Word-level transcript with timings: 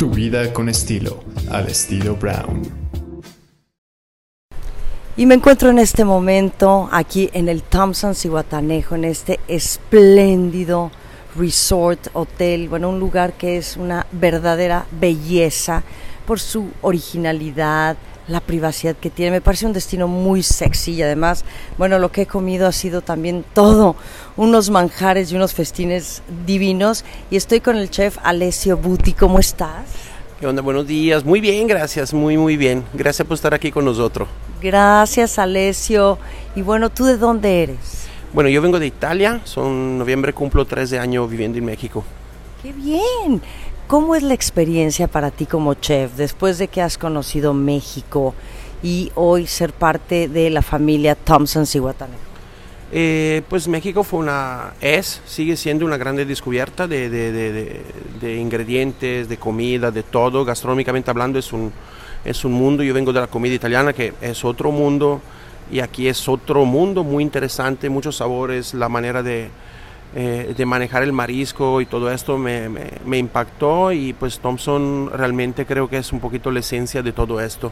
Tu 0.00 0.08
vida 0.08 0.50
con 0.54 0.70
estilo, 0.70 1.22
al 1.50 1.68
estilo 1.68 2.16
Brown. 2.16 2.62
Y 5.14 5.26
me 5.26 5.34
encuentro 5.34 5.68
en 5.68 5.78
este 5.78 6.06
momento 6.06 6.88
aquí 6.90 7.28
en 7.34 7.50
el 7.50 7.62
Thompson 7.62 8.14
Cihuatanejo, 8.14 8.94
en 8.94 9.04
este 9.04 9.40
espléndido 9.46 10.90
resort, 11.36 12.06
hotel, 12.14 12.70
bueno, 12.70 12.88
un 12.88 12.98
lugar 12.98 13.34
que 13.34 13.58
es 13.58 13.76
una 13.76 14.06
verdadera 14.10 14.86
belleza 14.90 15.82
por 16.26 16.40
su 16.40 16.70
originalidad, 16.80 17.98
la 18.30 18.40
privacidad 18.40 18.96
que 18.96 19.10
tiene. 19.10 19.32
Me 19.32 19.40
parece 19.40 19.66
un 19.66 19.72
destino 19.72 20.08
muy 20.08 20.42
sexy 20.42 20.92
y 20.92 21.02
además, 21.02 21.44
bueno, 21.76 21.98
lo 21.98 22.10
que 22.10 22.22
he 22.22 22.26
comido 22.26 22.66
ha 22.66 22.72
sido 22.72 23.02
también 23.02 23.44
todo, 23.54 23.96
unos 24.36 24.70
manjares 24.70 25.32
y 25.32 25.36
unos 25.36 25.52
festines 25.52 26.22
divinos. 26.46 27.04
Y 27.30 27.36
estoy 27.36 27.60
con 27.60 27.76
el 27.76 27.90
chef 27.90 28.18
Alessio 28.22 28.76
Buti. 28.76 29.12
¿Cómo 29.12 29.38
estás? 29.38 29.86
¿Qué 30.38 30.46
onda? 30.46 30.62
Buenos 30.62 30.86
días. 30.86 31.24
Muy 31.24 31.40
bien, 31.40 31.66
gracias. 31.66 32.14
Muy, 32.14 32.38
muy 32.38 32.56
bien. 32.56 32.84
Gracias 32.94 33.26
por 33.28 33.34
estar 33.34 33.52
aquí 33.52 33.70
con 33.70 33.84
nosotros. 33.84 34.28
Gracias, 34.62 35.38
Alessio. 35.38 36.18
Y 36.54 36.62
bueno, 36.62 36.88
¿tú 36.88 37.04
de 37.04 37.18
dónde 37.18 37.62
eres? 37.62 38.06
Bueno, 38.32 38.48
yo 38.48 38.62
vengo 38.62 38.78
de 38.78 38.86
Italia. 38.86 39.40
Son 39.44 39.98
noviembre 39.98 40.32
cumplo 40.32 40.64
tres 40.64 40.90
de 40.90 40.98
año 40.98 41.26
viviendo 41.26 41.58
en 41.58 41.64
México. 41.64 42.04
¡Qué 42.62 42.72
bien! 42.72 43.42
¿Cómo 43.90 44.14
es 44.14 44.22
la 44.22 44.34
experiencia 44.34 45.08
para 45.08 45.32
ti 45.32 45.46
como 45.46 45.74
chef 45.74 46.12
después 46.14 46.58
de 46.58 46.68
que 46.68 46.80
has 46.80 46.96
conocido 46.96 47.54
México 47.54 48.36
y 48.84 49.10
hoy 49.16 49.48
ser 49.48 49.72
parte 49.72 50.28
de 50.28 50.48
la 50.48 50.62
familia 50.62 51.16
Thompson 51.16 51.66
Cihuatanejo? 51.66 52.20
Eh, 52.92 53.42
pues 53.48 53.66
México 53.66 54.04
fue 54.04 54.20
una, 54.20 54.74
es, 54.80 55.20
sigue 55.26 55.56
siendo 55.56 55.84
una 55.84 55.96
grande 55.96 56.24
descubierta 56.24 56.86
de, 56.86 57.10
de, 57.10 57.32
de, 57.32 57.82
de, 58.20 58.36
ingredientes, 58.36 59.28
de 59.28 59.36
comida, 59.38 59.90
de 59.90 60.04
todo. 60.04 60.44
Gastronómicamente 60.44 61.10
hablando 61.10 61.40
es 61.40 61.52
un, 61.52 61.72
es 62.24 62.44
un 62.44 62.52
mundo. 62.52 62.84
Yo 62.84 62.94
vengo 62.94 63.12
de 63.12 63.18
la 63.18 63.26
comida 63.26 63.56
italiana 63.56 63.92
que 63.92 64.14
es 64.20 64.44
otro 64.44 64.70
mundo 64.70 65.20
y 65.68 65.80
aquí 65.80 66.06
es 66.06 66.28
otro 66.28 66.64
mundo 66.64 67.02
muy 67.02 67.24
interesante, 67.24 67.90
muchos 67.90 68.18
sabores, 68.18 68.72
la 68.72 68.88
manera 68.88 69.24
de, 69.24 69.50
eh, 70.14 70.54
de 70.56 70.66
manejar 70.66 71.02
el 71.02 71.12
marisco 71.12 71.80
y 71.80 71.86
todo 71.86 72.10
esto 72.10 72.36
me, 72.36 72.68
me, 72.68 73.18
impactó 73.18 73.92
y 73.92 74.12
pues 74.12 74.40
Thompson 74.40 75.10
realmente 75.12 75.66
creo 75.66 75.88
que 75.88 75.98
es 75.98 76.12
un 76.12 76.20
poquito 76.20 76.50
la 76.50 76.60
esencia 76.60 77.02
de 77.02 77.12
todo 77.12 77.40
esto. 77.40 77.70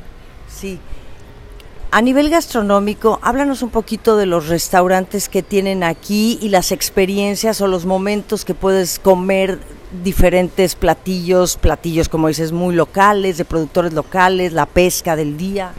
Sí, 0.49 0.79
a 1.91 2.03
nivel 2.03 2.29
gastronómico, 2.29 3.19
háblanos 3.23 3.63
un 3.63 3.71
poquito 3.71 4.19
de 4.19 4.27
los 4.27 4.49
restaurantes 4.49 5.31
que 5.31 5.43
tienen 5.43 5.83
aquí 5.83 6.39
y 6.43 6.51
las 6.51 6.71
experiencias 6.71 7.63
o 7.63 7.67
los 7.67 7.87
momentos 7.87 8.45
que 8.45 8.53
puedes 8.53 8.99
comer 8.99 9.59
diferentes 10.05 10.75
platillos, 10.75 11.57
platillos 11.57 12.11
como 12.11 12.29
dices 12.29 12.53
muy 12.53 12.75
locales, 12.75 13.39
de 13.39 13.47
productores 13.47 13.95
locales, 13.95 14.53
la 14.53 14.67
pesca 14.67 15.17
del 15.17 15.39
día. 15.39 15.73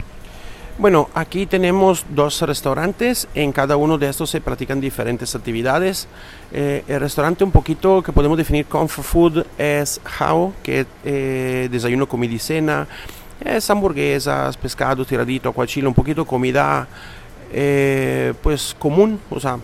Bueno, 0.80 1.10
aquí 1.12 1.44
tenemos 1.44 2.06
dos 2.08 2.40
restaurantes, 2.40 3.28
en 3.34 3.52
cada 3.52 3.76
uno 3.76 3.98
de 3.98 4.08
estos 4.08 4.30
se 4.30 4.40
practican 4.40 4.80
diferentes 4.80 5.34
actividades. 5.34 6.08
Eh, 6.52 6.84
el 6.88 7.00
restaurante 7.00 7.44
un 7.44 7.50
poquito 7.50 8.02
que 8.02 8.12
podemos 8.12 8.38
definir 8.38 8.64
comfort 8.64 9.06
food 9.06 9.46
es 9.58 10.00
How, 10.18 10.54
que 10.62 10.86
eh, 11.04 11.68
desayuno, 11.70 12.08
comida 12.08 12.32
y 12.32 12.38
cena 12.38 12.88
es 13.44 13.68
hamburguesas, 13.68 14.56
pescado, 14.56 15.04
tiradito, 15.04 15.50
aguachile, 15.50 15.86
un 15.86 15.92
poquito 15.92 16.24
comida 16.24 16.88
eh, 17.52 18.32
pues 18.42 18.74
común, 18.78 19.20
o 19.28 19.38
sea, 19.38 19.58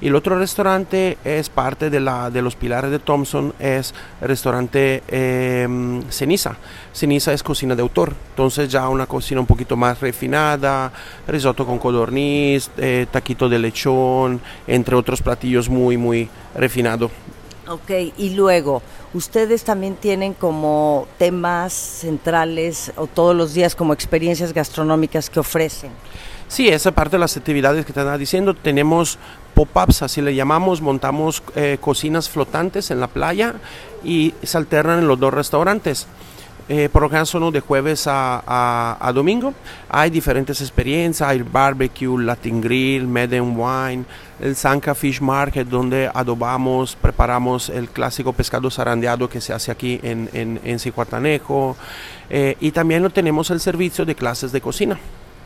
y 0.00 0.08
el 0.08 0.14
otro 0.14 0.38
restaurante 0.38 1.18
es 1.24 1.48
parte 1.48 1.90
de, 1.90 2.00
la, 2.00 2.30
de 2.30 2.42
los 2.42 2.56
pilares 2.56 2.90
de 2.90 2.98
Thompson, 2.98 3.54
es 3.58 3.94
el 4.20 4.28
restaurante 4.28 5.02
eh, 5.08 6.02
Ceniza. 6.10 6.56
Ceniza 6.92 7.32
es 7.32 7.42
cocina 7.42 7.74
de 7.74 7.82
autor, 7.82 8.14
entonces 8.30 8.68
ya 8.68 8.88
una 8.88 9.06
cocina 9.06 9.40
un 9.40 9.46
poquito 9.46 9.76
más 9.76 10.00
refinada, 10.00 10.92
risotto 11.26 11.66
con 11.66 11.78
codorniz, 11.78 12.70
eh, 12.76 13.06
taquito 13.10 13.48
de 13.48 13.58
lechón, 13.58 14.40
entre 14.66 14.94
otros 14.96 15.22
platillos 15.22 15.68
muy, 15.68 15.96
muy 15.96 16.28
refinado. 16.54 17.10
Ok, 17.66 17.90
y 18.18 18.30
luego, 18.30 18.82
ustedes 19.14 19.64
también 19.64 19.96
tienen 19.96 20.34
como 20.34 21.08
temas 21.16 21.72
centrales 21.72 22.92
o 22.96 23.06
todos 23.06 23.34
los 23.34 23.54
días 23.54 23.74
como 23.74 23.94
experiencias 23.94 24.52
gastronómicas 24.52 25.30
que 25.30 25.40
ofrecen. 25.40 25.90
Sí, 26.46 26.68
esa 26.68 26.92
parte 26.92 27.16
de 27.16 27.20
las 27.20 27.36
actividades 27.38 27.86
que 27.86 27.92
te 27.94 28.00
estaba 28.00 28.18
diciendo, 28.18 28.52
tenemos 28.52 29.18
pop-ups, 29.54 30.02
así 30.02 30.20
le 30.20 30.34
llamamos, 30.34 30.80
montamos 30.80 31.42
eh, 31.54 31.78
cocinas 31.80 32.28
flotantes 32.28 32.90
en 32.90 33.00
la 33.00 33.06
playa 33.06 33.54
y 34.02 34.34
se 34.42 34.58
alternan 34.58 34.98
en 35.00 35.08
los 35.08 35.18
dos 35.18 35.32
restaurantes. 35.32 36.06
Eh, 36.66 36.88
por 36.90 37.02
lo 37.02 37.08
general 37.08 37.26
son 37.26 37.52
de 37.52 37.60
jueves 37.60 38.06
a, 38.06 38.96
a, 38.98 39.12
domingo. 39.12 39.52
Hay 39.90 40.08
diferentes 40.08 40.62
experiencias, 40.62 41.28
hay 41.28 41.42
barbecue, 41.42 42.18
Latin 42.18 42.62
Grill, 42.62 43.06
Med 43.06 43.34
and 43.34 43.54
Wine, 43.54 44.04
el 44.40 44.56
Sanka 44.56 44.94
Fish 44.94 45.20
Market 45.20 45.68
donde 45.68 46.10
adobamos, 46.12 46.96
preparamos 46.96 47.68
el 47.68 47.90
clásico 47.90 48.32
pescado 48.32 48.70
zarandeado 48.70 49.28
que 49.28 49.42
se 49.42 49.52
hace 49.52 49.70
aquí 49.70 50.00
en, 50.02 50.30
en. 50.32 50.58
Eh, 52.30 52.56
y 52.60 52.70
también 52.70 53.10
tenemos 53.10 53.50
el 53.50 53.60
servicio 53.60 54.06
de 54.06 54.14
clases 54.14 54.50
de 54.50 54.62
cocina 54.62 54.98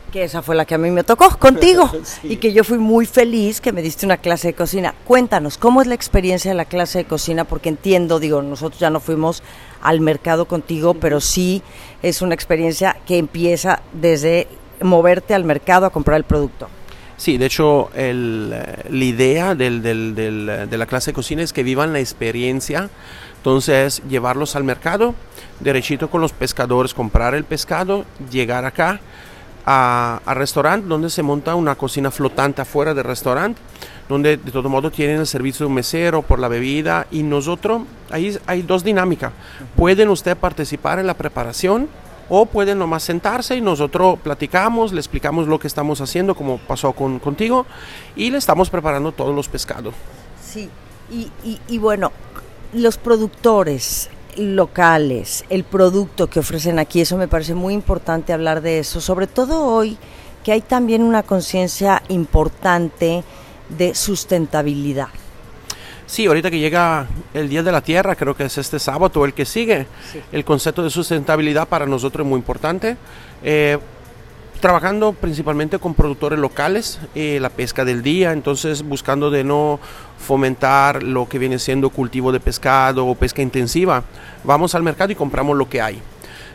que 0.09 0.25
esa 0.25 0.43
fue 0.43 0.55
la 0.57 0.65
que 0.65 0.75
a 0.75 0.79
mí 0.79 0.91
me 0.91 1.05
tocó 1.05 1.29
contigo 1.39 1.91
sí. 2.03 2.29
y 2.31 2.37
que 2.37 2.53
yo 2.53 2.65
fui 2.65 2.79
muy 2.79 3.07
feliz 3.07 3.61
que 3.61 3.73
me 3.73 3.83
diste 3.83 4.07
una 4.07 4.17
clase 4.17 4.49
de 4.49 4.55
cocina. 4.55 4.95
Cuéntanos, 5.05 5.59
¿cómo 5.59 5.81
es 5.81 5.87
la 5.87 5.95
experiencia 5.95 6.51
de 6.51 6.57
la 6.57 6.65
clase 6.65 6.99
de 6.99 7.05
cocina? 7.05 7.45
Porque 7.45 7.69
entiendo, 7.69 8.19
digo, 8.19 8.43
nosotros 8.43 8.81
ya 8.81 8.91
no 8.91 9.01
fuimos 9.01 9.43
al 9.83 10.01
mercado 10.01 10.47
contigo, 10.47 10.95
pero 10.95 11.21
sí 11.21 11.63
es 12.03 12.23
una 12.23 12.35
experiencia 12.35 12.97
que 13.07 13.19
empieza 13.19 13.83
desde 13.93 14.49
moverte 14.83 15.35
al 15.35 15.45
mercado 15.45 15.87
a 15.87 15.91
comprar 15.91 16.17
el 16.17 16.25
producto. 16.25 16.69
Sí, 17.17 17.37
de 17.37 17.47
hecho, 17.47 17.91
el, 17.95 18.51
la 18.51 19.05
idea 19.05 19.57
del, 19.57 19.83
del, 19.83 20.15
del, 20.15 20.69
de 20.71 20.79
la 20.79 20.87
clase 20.87 21.11
de 21.11 21.15
cocina 21.15 21.43
es 21.43 21.53
que 21.53 21.65
vivan 21.65 21.93
la 21.93 21.99
experiencia. 21.99 22.91
Entonces, 23.39 24.03
llevarlos 24.09 24.55
al 24.55 24.63
mercado, 24.63 25.15
derechito 25.59 26.11
con 26.11 26.21
los 26.21 26.33
pescadores, 26.33 26.95
comprar 26.95 27.35
el 27.35 27.45
pescado, 27.45 28.05
llegar 28.31 28.65
acá, 28.65 29.01
al 29.71 30.37
restaurante 30.37 30.89
donde 30.89 31.11
se 31.11 31.23
monta 31.23 31.55
una 31.55 31.75
cocina 31.75 32.11
flotante 32.11 32.63
afuera 32.63 32.95
del 32.95 33.05
restaurante, 33.05 33.61
donde 34.09 34.39
de 34.39 34.51
todo 34.51 34.71
modo 34.71 34.91
tienen 34.91 35.21
el 35.21 35.27
servicio 35.27 35.65
de 35.65 35.69
un 35.69 35.75
mesero 35.75 36.23
por 36.23 36.39
la 36.39 36.49
bebida 36.49 37.07
y 37.11 37.23
nosotros, 37.23 37.83
ahí 38.11 38.39
hay 38.47 38.63
dos 38.63 38.83
dinámicas. 38.83 39.33
Pueden 39.77 40.09
usted 40.09 40.39
participar 40.39 40.99
en 40.99 41.07
la 41.07 41.15
preparación 41.15 41.89
o 42.31 42.47
pueden 42.47 42.79
nomás 42.79 43.03
sentarse 43.03 43.57
y 43.57 43.61
nosotros 43.61 44.19
platicamos, 44.23 44.93
le 44.93 45.01
explicamos 45.01 45.47
lo 45.47 45.59
que 45.59 45.67
estamos 45.67 46.01
haciendo, 46.01 46.35
como 46.35 46.57
pasó 46.59 46.93
con, 46.93 47.19
contigo, 47.19 47.67
y 48.17 48.31
le 48.31 48.39
estamos 48.39 48.71
preparando 48.71 49.13
todos 49.13 49.35
los 49.35 49.49
pescados. 49.49 49.95
Sí, 50.43 50.71
y, 51.11 51.31
y, 51.45 51.61
y 51.69 51.79
bueno, 51.79 52.11
los 52.73 52.97
productores, 52.97 54.09
locales, 54.39 55.45
el 55.51 55.65
producto 55.65 56.29
que 56.29 56.41
ofrecen 56.41 56.79
aquí, 56.79 57.01
eso 57.01 57.17
me 57.17 57.29
parece 57.29 57.55
muy 57.55 57.75
importante 57.75 58.33
hablar 58.33 58.61
de 58.63 58.79
eso, 58.79 59.01
sobre 59.01 59.27
todo 59.27 59.65
hoy 59.67 59.99
que 60.45 60.53
hay 60.53 60.61
también 60.61 61.03
una 61.03 61.23
conciencia 61.23 62.03
importante 62.09 63.25
de 63.69 63.95
sustentabilidad. 63.95 65.09
Sí, 66.07 66.25
ahorita 66.25 66.51
que 66.51 66.59
llega 66.59 67.07
el 67.35 67.51
Día 67.51 67.63
de 67.63 67.71
la 67.71 67.83
Tierra, 67.83 68.17
creo 68.17 68.35
que 68.35 68.45
es 68.45 68.57
este 68.57 68.79
sábado 68.79 69.21
o 69.21 69.27
el 69.27 69.35
que 69.35 69.45
sigue, 69.45 69.87
sí. 70.11 70.21
el 70.33 70.43
concepto 70.43 70.83
de 70.83 70.89
sustentabilidad 70.89 71.69
para 71.69 71.85
nosotros 71.85 72.25
es 72.25 72.31
muy 72.31 72.39
importante. 72.39 72.97
Eh, 73.43 73.79
trabajando 74.59 75.13
principalmente 75.13 75.79
con 75.79 75.95
productores 75.95 76.39
locales, 76.39 77.01
eh, 77.15 77.39
la 77.41 77.51
pesca 77.51 77.85
del 77.85 78.03
día, 78.03 78.33
entonces 78.33 78.83
buscando 78.83 79.31
de 79.31 79.45
no 79.45 79.81
fomentar 80.19 81.03
lo 81.03 81.29
que 81.29 81.39
viene 81.39 81.59
siendo 81.59 81.91
cultivo 81.91 82.33
de 82.33 82.41
pescado 82.41 83.07
o 83.07 83.15
pesca 83.15 83.43
intensiva. 83.43 84.05
Vamos 84.45 84.75
al 84.75 84.83
mercado 84.83 85.13
y 85.13 85.17
compramos 85.17 85.57
lo 85.57 85.69
que 85.69 85.81
hay. 85.81 86.03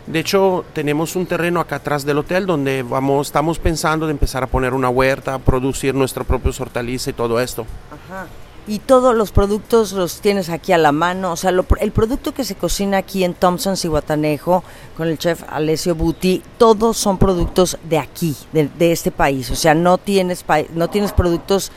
De 0.07 0.19
hecho, 0.19 0.65
tenemos 0.73 1.15
un 1.15 1.25
terreno 1.25 1.61
acá 1.61 1.77
atrás 1.77 2.05
del 2.05 2.17
hotel 2.17 2.45
donde 2.45 2.83
vamos, 2.83 3.27
estamos 3.27 3.57
pensando 3.57 4.05
de 4.05 4.11
empezar 4.11 4.44
a 4.44 4.47
poner 4.47 4.73
una 4.73 4.89
huerta, 4.89 5.39
producir 5.39 5.95
nuestro 5.95 6.25
propio 6.25 6.51
hortaliza 6.59 7.09
y 7.09 7.13
todo 7.13 7.39
esto. 7.39 7.65
Ajá 7.89 8.27
y 8.68 8.80
todos 8.80 9.15
los 9.15 9.31
productos 9.31 9.92
los 9.92 10.21
tienes 10.21 10.50
aquí 10.50 10.71
a 10.71 10.77
la 10.77 10.92
mano. 10.92 11.31
O 11.31 11.36
sea, 11.36 11.51
lo, 11.51 11.65
el 11.80 11.92
producto 11.92 12.33
que 12.33 12.44
se 12.44 12.56
cocina 12.56 12.98
aquí 12.98 13.24
en 13.24 13.33
Thompson, 13.33 13.77
Cihuatanejo, 13.77 14.63
con 14.95 15.07
el 15.07 15.18
chef 15.18 15.44
Alessio 15.50 15.95
Buti, 15.95 16.42
todos 16.57 16.98
son 16.98 17.18
productos 17.18 17.77
de 17.89 18.00
aquí, 18.00 18.36
de, 18.51 18.92
este 18.92 19.12
país. 19.12 19.50
O 19.51 19.56
sea, 19.56 19.74
no 19.74 19.98
tienes, 19.98 20.45
no 20.74 20.89
tienes 20.89 21.12
productos 21.12 21.71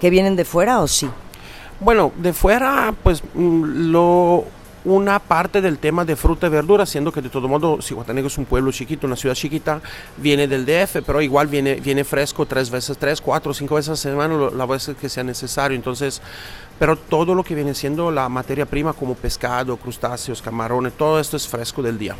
que 0.00 0.10
vienen 0.10 0.36
de 0.36 0.44
fuera 0.44 0.80
o 0.80 0.88
sí. 0.88 1.08
Bueno, 1.80 2.12
de 2.16 2.32
fuera, 2.32 2.94
pues 3.02 3.22
lo 3.34 4.44
una 4.84 5.18
parte 5.18 5.60
del 5.60 5.78
tema 5.78 6.04
de 6.04 6.16
fruta 6.16 6.46
y 6.46 6.50
verdura, 6.50 6.86
siendo 6.86 7.12
que 7.12 7.20
de 7.20 7.28
todo 7.28 7.48
modo 7.48 7.82
Cihuatanejo 7.82 8.28
es 8.28 8.38
un 8.38 8.46
pueblo 8.46 8.72
chiquito, 8.72 9.06
una 9.06 9.16
ciudad 9.16 9.34
chiquita, 9.34 9.80
viene 10.16 10.48
del 10.48 10.64
DF, 10.64 11.02
pero 11.04 11.20
igual 11.20 11.48
viene, 11.48 11.74
viene 11.76 12.04
fresco 12.04 12.46
tres 12.46 12.70
veces, 12.70 12.96
tres, 12.96 13.20
cuatro, 13.20 13.52
cinco 13.52 13.74
veces 13.74 13.90
a 13.90 13.96
semana, 13.96 14.50
la 14.54 14.66
veces 14.66 14.96
que 14.96 15.08
sea 15.08 15.24
necesario. 15.24 15.76
Entonces, 15.76 16.22
pero 16.78 16.96
todo 16.96 17.34
lo 17.34 17.44
que 17.44 17.54
viene 17.54 17.74
siendo 17.74 18.10
la 18.10 18.28
materia 18.28 18.64
prima 18.64 18.92
como 18.92 19.14
pescado, 19.14 19.76
crustáceos, 19.76 20.40
camarones, 20.40 20.94
todo 20.94 21.20
esto 21.20 21.36
es 21.36 21.46
fresco 21.46 21.82
del 21.82 21.98
día. 21.98 22.16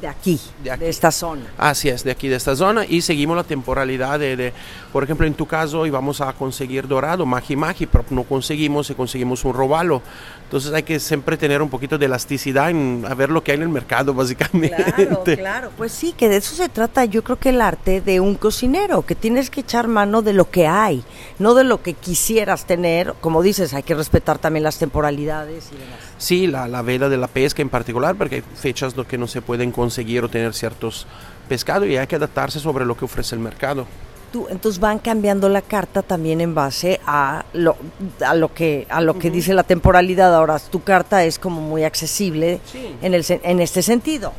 De 0.00 0.08
aquí, 0.08 0.38
De 0.62 0.70
aquí. 0.70 0.80
de 0.80 0.88
esta 0.90 1.10
zona. 1.10 1.42
Así 1.56 1.88
es, 1.88 2.04
de 2.04 2.10
aquí, 2.10 2.28
de 2.28 2.36
esta 2.36 2.54
zona, 2.56 2.84
y 2.86 3.00
seguimos 3.00 3.36
la 3.36 3.44
temporalidad 3.44 4.18
de, 4.18 4.36
de- 4.36 4.52
por 4.92 5.02
ejemplo, 5.02 5.26
en 5.26 5.34
tu 5.34 5.46
caso 5.46 5.86
íbamos 5.86 6.20
a 6.20 6.32
conseguir 6.34 6.86
dorado, 6.86 7.24
magi 7.24 7.56
magi, 7.56 7.86
pero 7.86 8.04
no 8.10 8.24
conseguimos 8.24 8.90
y 8.90 8.94
conseguimos 8.94 9.44
un 9.44 9.54
robalo. 9.54 10.02
Entonces 10.44 10.72
hay 10.72 10.82
que 10.82 11.00
siempre 11.00 11.36
tener 11.36 11.62
un 11.62 11.70
poquito 11.70 11.96
de 11.98 12.06
elasticidad 12.06 12.70
en 12.70 13.04
a 13.08 13.14
ver 13.14 13.30
lo 13.30 13.42
que 13.42 13.52
hay 13.52 13.56
en 13.56 13.62
el 13.62 13.68
mercado, 13.70 14.12
básicamente. 14.14 14.84
Claro, 14.84 15.22
claro. 15.24 15.70
Pues 15.76 15.92
sí, 15.92 16.12
que 16.16 16.28
de 16.28 16.36
eso 16.36 16.54
se 16.54 16.68
trata, 16.68 17.04
yo 17.06 17.24
creo 17.24 17.38
que 17.38 17.48
el 17.48 17.60
arte 17.60 18.00
de 18.00 18.20
un 18.20 18.34
cocinero, 18.34 19.02
que 19.06 19.14
tienes 19.14 19.48
que 19.48 19.60
echar 19.60 19.88
mano 19.88 20.22
de 20.22 20.32
lo 20.32 20.50
que 20.50 20.66
hay, 20.66 21.02
no 21.38 21.54
de 21.54 21.64
lo 21.64 21.82
que 21.82 21.94
quisieras 21.94 22.66
tener. 22.66 23.14
Como 23.20 23.42
dices, 23.42 23.72
hay 23.74 23.82
que 23.82 23.94
respetar 23.94 24.38
también 24.38 24.64
las 24.64 24.78
temporalidades 24.78 25.68
y 25.72 25.76
demás. 25.76 25.98
Sí, 26.18 26.46
la, 26.46 26.68
la 26.68 26.82
veda 26.82 27.08
de 27.08 27.16
la 27.16 27.26
pesca 27.26 27.62
en 27.62 27.68
particular, 27.68 28.14
porque 28.16 28.36
hay 28.36 28.42
fechas 28.54 28.94
que 29.08 29.18
no 29.18 29.26
se 29.26 29.42
pueden 29.42 29.70
conseguir 29.72 29.83
o 30.24 30.28
tener 30.28 30.54
ciertos 30.54 31.06
pescados 31.48 31.88
y 31.88 31.96
hay 31.96 32.06
que 32.06 32.16
adaptarse 32.16 32.60
sobre 32.60 32.84
lo 32.84 32.96
que 32.96 33.04
ofrece 33.04 33.34
el 33.34 33.40
mercado. 33.40 33.86
Tú, 34.32 34.46
entonces 34.50 34.80
van 34.80 34.98
cambiando 34.98 35.48
la 35.48 35.62
carta 35.62 36.02
también 36.02 36.40
en 36.40 36.54
base 36.56 37.00
a 37.06 37.44
lo, 37.52 37.76
a 38.24 38.34
lo 38.34 38.52
que 38.52 38.84
a 38.90 39.00
lo 39.00 39.16
que 39.16 39.30
dice 39.30 39.54
la 39.54 39.62
temporalidad. 39.62 40.34
Ahora 40.34 40.58
tu 40.58 40.82
carta 40.82 41.22
es 41.24 41.38
como 41.38 41.60
muy 41.60 41.84
accesible 41.84 42.60
Sí. 42.72 42.96
en 43.00 43.14
el 43.14 43.24
en 43.28 43.60
este 43.60 43.80
sentido. 43.82 44.32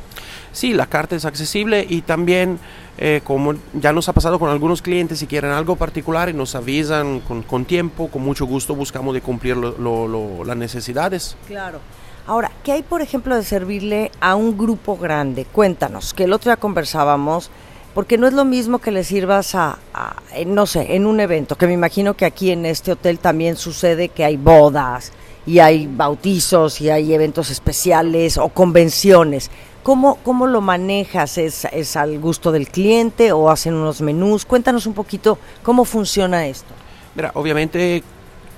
Sí, 0.51 0.74
la 0.74 0.88
carta 0.88 1.15
es 1.15 1.24
accesible 1.25 1.86
y 1.88 2.01
también, 2.01 2.59
eh, 2.98 3.21
como 3.24 3.56
ya 3.74 3.91
nos 3.94 4.07
ha 4.09 4.13
pasado 4.13 4.38
con 4.39 4.50
algunos 4.50 4.81
clientes, 4.81 5.19
si 5.19 5.27
quieren 5.27 5.51
algo 5.51 5.75
particular 5.77 6.27
y 6.30 6.33
nos 6.33 6.56
avisan 6.56 7.19
con, 7.21 7.44
con 7.44 7.63
tiempo, 7.65 8.09
con 8.09 8.21
mucho 8.21 8.45
gusto 8.45 8.74
buscamos 8.75 9.13
de 9.13 9.21
cumplir 9.21 9.56
lo- 9.57 9.77
lo- 9.77 10.07
lo- 10.07 10.44
las 10.45 10.57
necesidades. 10.57 11.36
Claro. 11.48 11.80
Ahora, 12.27 12.51
¿qué 12.63 12.72
hay, 12.72 12.81
por 12.81 13.01
ejemplo, 13.01 13.36
de 13.36 13.44
servirle 13.44 14.12
a 14.19 14.36
un 14.36 14.57
grupo 14.57 14.98
grande? 14.98 15.45
Cuéntanos, 15.45 16.13
que 16.13 16.24
el 16.24 16.33
otro 16.33 16.50
día 16.50 16.57
conversábamos, 16.57 17.51
porque 17.94 18.18
no 18.18 18.25
es 18.27 18.33
lo 18.33 18.45
mismo 18.45 18.80
que 18.80 18.92
le 18.92 19.04
sirvas 19.04 19.54
a, 19.54 19.77
a- 19.94 20.16
no 20.48 20.66
sé, 20.66 20.95
en 20.95 21.06
un 21.06 21.19
evento, 21.19 21.56
que 21.56 21.68
me 21.68 21.74
imagino 21.74 22.16
que 22.16 22.25
aquí 22.25 22.50
en 22.50 22.66
este 22.66 22.92
hotel 22.94 23.19
también 23.19 23.56
sucede 23.57 24.10
que 24.10 24.25
hay 24.25 24.38
bodas 24.38 25.12
y 25.45 25.60
hay 25.60 25.86
bautizos 25.88 26.81
y 26.81 26.89
hay 26.89 27.13
eventos 27.13 27.51
especiales 27.51 28.39
o 28.39 28.50
convenciones. 28.50 29.51
¿Cómo, 29.83 30.16
cómo 30.24 30.48
lo 30.48 30.62
manejas? 30.62 31.38
¿Es, 31.38 31.66
¿Es 31.66 31.95
al 31.95 32.18
gusto 32.19 32.51
del 32.51 32.69
cliente 32.69 33.31
o 33.33 33.51
hacen 33.51 33.75
unos 33.75 34.01
menús? 34.01 34.45
Cuéntanos 34.45 34.88
un 34.88 34.95
poquito 34.95 35.38
cómo 35.62 35.86
funciona 35.86 36.48
esto. 36.48 36.74
Mira, 37.13 37.30
obviamente 37.36 38.04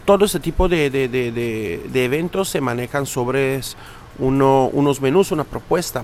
todo 0.07 0.23
este 0.23 0.39
tipo 0.39 0.69
de, 0.69 0.89
de- 0.89 1.09
de- 1.09 1.31
de- 1.33 2.05
eventos 2.05 2.47
se 2.47 2.61
manejan 2.61 3.05
sobre 3.05 3.59
uno- 4.19 4.69
unos 4.71 5.01
menús, 5.01 5.31
una 5.33 5.43
propuesta. 5.43 6.03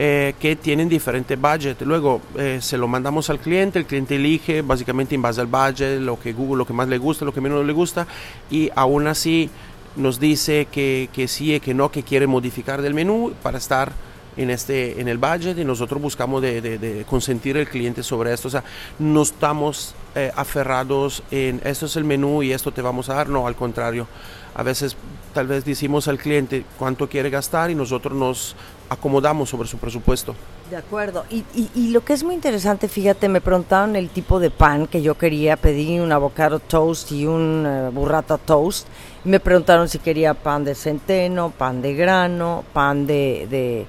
eh, 0.00 0.34
que 0.38 0.54
tienen 0.54 0.88
diferente 0.88 1.34
budget. 1.34 1.80
Luego 1.82 2.20
eh, 2.36 2.58
se 2.60 2.76
lo 2.78 2.86
mandamos 2.86 3.30
al 3.30 3.40
cliente, 3.40 3.80
el 3.80 3.86
cliente 3.86 4.14
elige 4.14 4.62
básicamente 4.62 5.16
en 5.16 5.22
base 5.22 5.40
al 5.40 5.48
budget, 5.48 6.00
lo 6.00 6.20
que 6.20 6.32
Google, 6.32 6.58
lo 6.58 6.66
que 6.66 6.72
más 6.72 6.86
le 6.88 6.98
gusta, 6.98 7.24
lo 7.24 7.32
que 7.32 7.40
menos 7.40 7.64
le 7.66 7.72
gusta, 7.72 8.06
y 8.48 8.70
aún 8.76 9.08
así 9.08 9.50
nos 9.96 10.20
dice 10.20 10.68
que, 10.70 11.08
que 11.12 11.26
sí 11.26 11.58
que 11.58 11.74
no, 11.74 11.90
que 11.90 12.04
quiere 12.04 12.28
modificar 12.28 12.80
del 12.80 12.94
menú 12.94 13.32
para 13.42 13.58
estar 13.58 13.90
en 14.38 14.50
este 14.50 15.00
en 15.00 15.08
el 15.08 15.18
budget 15.18 15.58
y 15.58 15.64
nosotros 15.64 16.00
buscamos 16.00 16.40
de, 16.40 16.60
de- 16.62 16.78
de 16.78 17.04
consentir 17.04 17.56
al 17.58 17.68
cliente 17.68 18.02
sobre 18.02 18.32
esto 18.32 18.48
o 18.48 18.50
sea 18.50 18.64
no 18.98 19.22
estamos 19.22 19.94
eh, 20.14 20.32
aferrados 20.34 21.22
en 21.30 21.60
esto 21.64 21.86
es 21.86 21.96
el 21.96 22.04
menú 22.04 22.42
y 22.42 22.52
esto 22.52 22.72
te 22.72 22.80
vamos 22.80 23.08
a 23.10 23.14
dar 23.14 23.28
no 23.28 23.46
al 23.46 23.54
contrario 23.56 24.06
a 24.54 24.62
veces 24.62 24.96
tal 25.34 25.46
vez 25.46 25.64
decimos 25.64 26.08
al 26.08 26.18
cliente 26.18 26.64
cuánto 26.78 27.08
quiere 27.08 27.30
gastar 27.30 27.70
y 27.70 27.74
nosotros 27.74 28.14
nos 28.16 28.56
acomodamos 28.88 29.50
sobre 29.50 29.68
su 29.68 29.76
presupuesto 29.76 30.34
De 30.70 30.76
acuerdo. 30.76 31.24
Y, 31.30 31.44
y, 31.54 31.70
y 31.74 31.88
lo 31.90 32.00
que 32.04 32.12
es 32.14 32.22
muy 32.24 32.34
interesante, 32.34 32.88
fíjate, 32.88 33.28
me 33.28 33.40
preguntaron 33.40 33.96
el 33.96 34.08
tipo 34.08 34.38
de 34.40 34.50
pan 34.50 34.86
que 34.86 35.00
yo 35.02 35.14
quería. 35.16 35.56
Pedí 35.56 35.98
un 36.00 36.10
avocado 36.12 36.58
toast 36.58 37.10
y 37.12 37.24
un 37.26 37.64
eh, 37.66 37.90
burrata 37.90 38.36
toast. 38.38 38.86
Me 39.24 39.40
preguntaron 39.40 39.88
si 39.88 39.98
quería 39.98 40.32
pan 40.34 40.64
de 40.64 40.74
centeno, 40.74 41.50
pan 41.50 41.80
de 41.82 41.94
grano, 41.94 42.64
pan 42.74 43.06
de, 43.06 43.46
de 43.50 43.86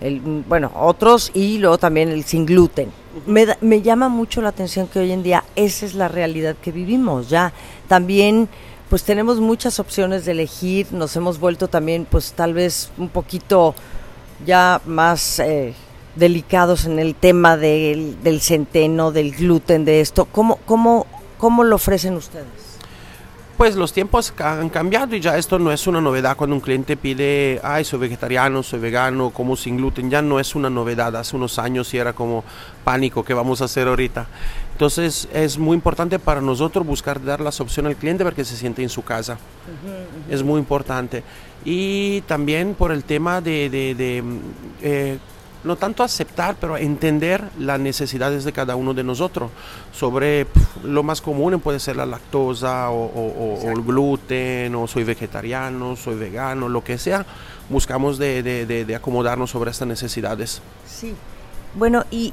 el- 0.00 0.20
bueno, 0.20 0.70
otros 0.74 1.30
y 1.34 1.58
luego 1.58 1.78
también 1.78 2.08
el 2.10 2.24
sin 2.24 2.46
gluten. 2.46 2.90
Me, 3.26 3.46
da- 3.46 3.58
me 3.60 3.80
llama 3.82 4.08
mucho 4.08 4.42
la 4.42 4.50
atención 4.50 4.86
que 4.88 4.98
hoy 4.98 5.12
en 5.12 5.22
día 5.22 5.44
esa 5.56 5.86
es 5.86 5.94
la 5.94 6.08
realidad 6.08 6.56
que 6.60 6.72
vivimos. 6.72 7.28
Ya 7.28 7.52
también 7.88 8.48
pues 8.90 9.02
tenemos 9.02 9.40
muchas 9.40 9.80
opciones 9.80 10.24
de 10.24 10.32
elegir, 10.32 10.86
nos 10.92 11.16
hemos 11.16 11.40
vuelto 11.40 11.66
también 11.68 12.06
pues 12.08 12.32
tal 12.34 12.54
vez 12.54 12.90
un 12.98 13.08
poquito 13.08 13.74
ya 14.44 14.80
más 14.86 15.38
eh, 15.40 15.74
delicados 16.14 16.84
en 16.84 16.98
el 16.98 17.14
tema 17.14 17.56
del, 17.56 18.22
del 18.22 18.40
centeno, 18.40 19.10
del 19.12 19.32
gluten, 19.34 19.84
de 19.84 20.00
esto. 20.00 20.26
¿Cómo, 20.26 20.58
cómo, 20.66 21.06
¿Cómo 21.38 21.64
lo 21.64 21.76
ofrecen 21.76 22.14
ustedes? 22.14 22.46
Pues 23.56 23.74
los 23.74 23.90
tiempos 23.94 24.34
han 24.38 24.68
cambiado 24.68 25.16
y 25.16 25.20
ya 25.20 25.38
esto 25.38 25.58
no 25.58 25.72
es 25.72 25.86
una 25.86 25.98
novedad 25.98 26.36
cuando 26.36 26.54
un 26.54 26.60
cliente 26.60 26.94
pide, 26.94 27.58
ay, 27.64 27.84
soy 27.86 27.98
vegetariano, 28.00 28.62
soy 28.62 28.80
vegano, 28.80 29.30
como 29.30 29.56
sin 29.56 29.78
gluten, 29.78 30.10
ya 30.10 30.20
no 30.20 30.38
es 30.38 30.54
una 30.54 30.68
novedad. 30.68 31.16
Hace 31.16 31.36
unos 31.36 31.58
años 31.58 31.88
sí 31.88 31.96
era 31.96 32.12
como 32.12 32.44
pánico, 32.84 33.24
¿qué 33.24 33.32
vamos 33.32 33.62
a 33.62 33.64
hacer 33.64 33.88
ahorita? 33.88 34.26
Entonces 34.72 35.26
es 35.32 35.56
muy 35.56 35.74
importante 35.74 36.18
para 36.18 36.42
nosotros 36.42 36.86
buscar 36.86 37.24
dar 37.24 37.40
las 37.40 37.58
opciones 37.62 37.94
al 37.94 37.96
cliente 37.96 38.24
para 38.24 38.36
que 38.36 38.44
se 38.44 38.56
siente 38.56 38.82
en 38.82 38.90
su 38.90 39.02
casa. 39.02 39.38
Es 40.28 40.42
muy 40.42 40.58
importante. 40.58 41.22
Y 41.64 42.20
también 42.22 42.74
por 42.74 42.92
el 42.92 43.04
tema 43.04 43.40
de, 43.40 43.70
de- 43.70 43.94
de, 43.94 44.22
eh, 44.82 45.18
no 45.66 45.76
tanto 45.76 46.02
aceptar, 46.02 46.56
pero 46.60 46.76
entender 46.76 47.42
las 47.58 47.78
necesidades 47.80 48.44
de 48.44 48.52
cada 48.52 48.76
uno 48.76 48.94
de 48.94 49.02
nosotros. 49.04 49.50
Sobre 49.92 50.46
lo 50.84 51.02
más 51.02 51.20
común 51.20 51.60
puede 51.60 51.80
ser 51.80 51.96
la 51.96 52.06
lactosa 52.06 52.90
o, 52.90 53.04
o- 53.04 53.34
o- 53.60 53.66
o 53.66 53.70
el 53.70 53.82
gluten, 53.82 54.74
o 54.74 54.86
soy 54.86 55.04
vegetariano, 55.04 55.96
soy 55.96 56.14
vegano, 56.16 56.68
lo 56.68 56.82
que 56.84 56.96
sea. 56.98 57.26
Buscamos 57.68 58.16
de, 58.18 58.42
de- 58.42 58.64
de- 58.66 58.84
de 58.84 58.94
acomodarnos 58.94 59.50
sobre 59.50 59.70
estas 59.72 59.88
necesidades. 59.88 60.62
Sí. 60.88 61.14
Bueno, 61.74 62.04
y 62.10 62.32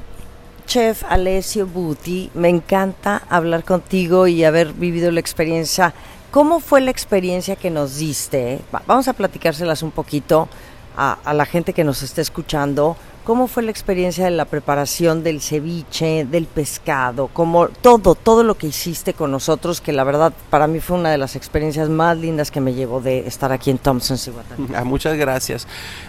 Chef 0.66 1.04
Alessio 1.08 1.66
Buti, 1.66 2.30
me 2.34 2.48
encanta 2.48 3.22
hablar 3.28 3.64
contigo 3.64 4.26
y 4.26 4.44
haber 4.44 4.72
vivido 4.72 5.10
la 5.10 5.20
experiencia. 5.20 5.92
¿Cómo 6.30 6.60
fue 6.60 6.80
la 6.80 6.90
experiencia 6.90 7.54
que 7.56 7.70
nos 7.70 7.96
diste? 7.98 8.60
Va- 8.74 8.82
Vamos 8.86 9.06
a 9.08 9.12
platicárselas 9.12 9.82
un 9.82 9.90
poquito 9.90 10.48
a, 10.96 11.18
a 11.24 11.34
la 11.34 11.44
gente 11.44 11.72
que 11.74 11.84
nos 11.84 12.02
está 12.02 12.20
escuchando. 12.22 12.96
¿Cómo 13.24 13.46
fue 13.46 13.62
la 13.62 13.70
experiencia 13.70 14.26
de 14.26 14.30
la 14.30 14.44
preparación 14.44 15.22
del 15.24 15.40
ceviche, 15.40 16.26
del 16.26 16.44
pescado? 16.44 17.28
Como 17.28 17.68
todo, 17.68 18.14
todo 18.14 18.44
lo 18.44 18.56
que 18.56 18.66
hiciste 18.66 19.14
con 19.14 19.30
nosotros, 19.30 19.80
que 19.80 19.92
la 19.92 20.04
verdad 20.04 20.34
para 20.50 20.66
mí 20.66 20.78
fue 20.80 20.98
una 20.98 21.10
de 21.10 21.16
las 21.16 21.34
experiencias 21.34 21.88
más 21.88 22.18
lindas 22.18 22.50
que 22.50 22.60
me 22.60 22.74
llevó 22.74 23.00
de 23.00 23.26
estar 23.26 23.50
aquí 23.50 23.70
en 23.70 23.78
Thompson, 23.78 24.18
Cihuatán. 24.18 24.68
Ah, 24.74 24.84
muchas 24.84 25.16
gracias. 25.16 25.66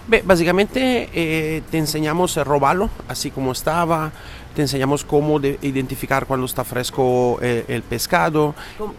Ve, 0.09 0.23
básicamente 0.25 1.09
eh, 1.13 1.61
te 1.71 1.77
enseñamos 1.77 2.37
a 2.37 2.43
robarlo 2.43 2.89
así 3.07 3.31
como 3.31 3.53
estaba, 3.53 4.11
te 4.53 4.63
enseñamos 4.63 5.05
cómo 5.05 5.39
de- 5.39 5.57
identificar 5.61 6.25
cuando 6.25 6.45
está 6.45 6.65
fresco 6.65 7.39
eh, 7.41 7.63
el 7.69 7.81
pescado, 7.83 8.53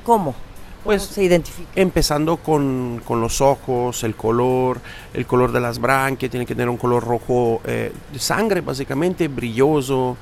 ¿Cómo? 0.04 0.35
Pues- 0.87 1.02
¿Cómo 1.02 1.14
se 1.14 1.25
identifica? 1.25 1.69
empezando 1.75 2.37
con, 2.38 3.02
con 3.05 3.21
los 3.21 3.40
ojos, 3.40 4.02
el 4.05 4.14
color, 4.16 4.81
el 5.12 5.26
color 5.26 5.52
de 5.52 5.61
las 5.61 5.78
branquias, 5.78 6.31
tiene 6.31 6.47
que 6.47 6.55
tener 6.55 6.69
un 6.69 6.76
color 6.78 7.05
rojo 7.05 7.61
eh, 7.64 7.93
de 8.12 8.19
sangre 8.19 8.61
básicamente, 8.62 9.28
brilloso, 9.28 10.16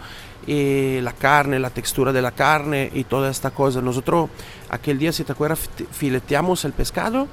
eh, 0.46 1.00
la 1.02 1.12
carne, 1.12 1.58
la 1.58 1.70
textura 1.70 2.12
de 2.12 2.20
la 2.22 2.32
carne 2.32 2.90
y 2.92 3.04
toda 3.04 3.30
esta 3.30 3.50
cosa. 3.50 3.80
Nosotros 3.80 4.28
aquel 4.70 4.98
día, 4.98 5.12
si 5.12 5.22
te 5.24 5.32
acuerdas, 5.32 5.60
fi- 5.76 5.86
fileteamos 5.90 6.64
el 6.64 6.72
pescado, 6.72 7.28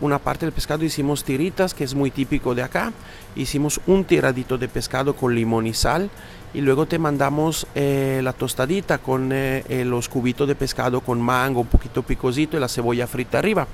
una 0.00 0.18
parte 0.18 0.46
del 0.46 0.52
pescado 0.52 0.84
hicimos 0.84 1.24
tiritas, 1.24 1.74
que 1.74 1.84
es 1.84 1.94
muy 1.94 2.10
típico 2.10 2.54
de 2.54 2.62
acá, 2.62 2.92
hicimos 3.36 3.80
un 3.86 4.04
tiradito 4.04 4.58
de 4.58 4.68
pescado 4.68 5.14
con 5.14 5.34
limón 5.34 5.66
y 5.66 5.74
sal 5.74 6.10
y 6.52 6.60
luego 6.60 6.86
te 6.86 6.98
mandamos 6.98 7.66
eh, 7.74 8.20
la 8.22 8.32
tostadita 8.32 8.98
con 8.98 9.32
eh, 9.32 9.64
eh, 9.68 9.84
los 9.84 10.08
cubitos 10.08 10.46
de 10.46 10.54
pescado 10.54 11.00
con 11.00 11.20
mango, 11.20 11.60
un 11.60 11.66
poquito 11.66 12.02
picosito 12.02 12.56
y 12.56 12.60
la 12.60 12.68
cebolla 12.68 13.06
frita 13.06 13.38
arriba. 13.38 13.66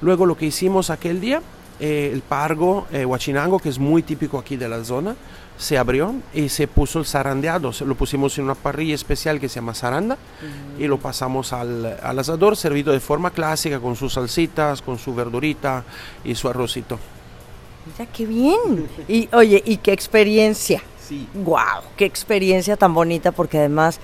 Luego 0.00 0.26
lo 0.26 0.36
que 0.36 0.46
hicimos 0.46 0.90
aquel 0.90 1.20
día, 1.20 1.42
eh, 1.80 2.10
el 2.12 2.22
pargo 2.22 2.86
eh, 2.92 3.04
huachinango, 3.04 3.58
que 3.58 3.68
es 3.68 3.78
muy 3.78 4.02
típico 4.02 4.38
aquí 4.38 4.56
de 4.56 4.68
la 4.68 4.82
zona, 4.84 5.14
se 5.56 5.76
abrió 5.76 6.14
y 6.32 6.48
se 6.48 6.68
puso 6.68 7.00
el 7.00 7.04
zarandeado. 7.06 7.72
Se- 7.72 7.84
Lo 7.84 7.94
pusimos 7.96 8.36
en 8.38 8.44
una 8.44 8.54
parrilla 8.54 8.94
especial 8.94 9.40
que 9.40 9.48
se 9.48 9.56
llama 9.56 9.74
zaranda 9.74 10.16
y 10.78 10.86
lo 10.86 10.98
pasamos 10.98 11.52
al, 11.52 11.98
al 12.02 12.18
asador, 12.18 12.56
servido 12.56 12.92
de 12.92 13.00
forma 13.00 13.30
clásica 13.30 13.80
con 13.80 13.96
sus 13.96 14.12
salsitas, 14.14 14.82
con 14.82 14.98
su 14.98 15.14
verdurita 15.14 15.82
y 16.24 16.34
su 16.36 16.48
arrocito. 16.48 16.98
Mira 17.86 18.10
qué 18.12 18.26
bien. 18.26 18.88
Y 19.08 19.28
oye, 19.32 19.62
y 19.64 19.78
qué 19.78 19.92
experiencia. 19.92 20.82
Sí. 21.00 21.26
Wow, 21.32 21.82
qué 21.96 22.04
experiencia 22.04 22.76
tan 22.76 22.92
bonita 22.92 23.32
porque 23.32 23.58
además 23.58 23.98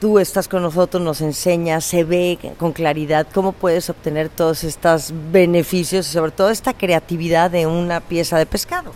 tú 0.00 0.18
estás 0.18 0.48
con 0.48 0.62
nosotros, 0.62 1.02
nos 1.02 1.20
enseñas, 1.20 1.84
se 1.84 2.04
ve 2.04 2.38
con 2.58 2.72
claridad 2.72 3.26
cómo 3.32 3.52
puedes 3.52 3.88
obtener 3.90 4.28
todos 4.28 4.64
estos 4.64 5.12
beneficios 5.32 6.08
y 6.08 6.12
sobre 6.12 6.32
todo 6.32 6.50
esta 6.50 6.74
creatividad 6.74 7.50
de 7.50 7.66
una 7.66 8.00
pieza 8.00 8.38
de 8.38 8.46
pescado. 8.46 8.92